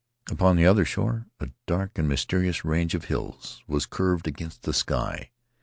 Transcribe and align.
Upon 0.31 0.55
the 0.55 0.65
other 0.65 0.83
shore 0.83 1.27
a 1.39 1.51
dark 1.67 1.99
and 1.99 2.07
mysterious 2.07 2.65
range 2.65 2.95
of 2.95 3.05
hills 3.05 3.61
was 3.67 3.85
curved 3.85 4.25
against 4.27 4.63
the 4.63 4.73
sky. 4.73 5.29